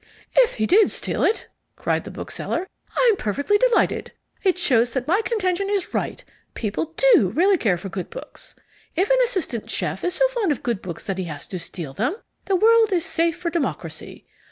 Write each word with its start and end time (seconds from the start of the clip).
"If 0.37 0.55
he 0.55 0.65
did 0.65 0.89
steal 0.89 1.21
it," 1.23 1.47
cried 1.75 2.05
the 2.05 2.09
bookseller, 2.09 2.65
"I'm 2.97 3.15
perfectly 3.17 3.59
delighted. 3.59 4.13
It 4.41 4.57
shows 4.57 4.93
that 4.93 5.07
my 5.07 5.21
contention 5.21 5.69
is 5.69 5.93
right: 5.93 6.23
people 6.55 6.95
DO 6.97 7.29
really 7.35 7.59
care 7.59 7.77
for 7.77 7.87
good 7.87 8.09
books. 8.09 8.55
If 8.95 9.11
an 9.11 9.19
assistant 9.23 9.69
chef 9.69 10.03
is 10.03 10.15
so 10.15 10.27
fond 10.29 10.51
of 10.51 10.63
good 10.63 10.81
books 10.81 11.05
that 11.05 11.19
he 11.19 11.25
has 11.25 11.45
to 11.49 11.59
steal 11.59 11.93
them, 11.93 12.15
the 12.45 12.55
world 12.55 12.91
is 12.91 13.05
safe 13.05 13.37
for 13.37 13.51
democracy. 13.51 14.25